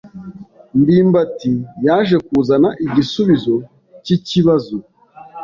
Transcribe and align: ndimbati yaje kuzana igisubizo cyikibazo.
ndimbati 0.79 1.53
yaje 1.85 2.15
kuzana 2.27 2.69
igisubizo 2.85 3.55
cyikibazo. 4.03 4.75